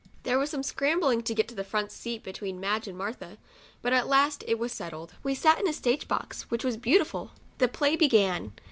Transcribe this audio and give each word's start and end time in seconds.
There 0.23 0.39
was 0.39 0.49
some 0.49 0.63
scrambling 0.63 1.21
to 1.21 1.35
get 1.35 1.47
the 1.49 1.63
front 1.63 1.91
seat 1.91 2.23
be 2.23 2.33
tween 2.33 2.59
Madge 2.59 2.87
and 2.87 2.97
Martha, 2.97 3.37
but 3.83 3.93
at 3.93 4.07
last 4.07 4.43
it 4.47 4.57
was 4.57 4.71
settled. 4.71 5.13
We 5.21 5.35
sat 5.35 5.59
in 5.59 5.67
a 5.67 5.73
stage 5.73 6.07
box, 6.07 6.49
which 6.49 6.63
was 6.65 6.75
beautiful. 6.75 7.33
The 7.59 7.67
play 7.67 7.95
began. 7.95 8.51